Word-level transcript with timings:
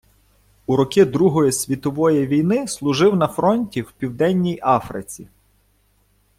У 0.65 0.75
роки 0.75 1.05
Другої 1.05 1.51
світової 1.51 2.27
війни 2.27 2.67
служив 2.67 3.15
на 3.15 3.27
фронті 3.27 3.81
в 3.81 3.91
Південній 3.91 4.59
Африці. 4.63 5.27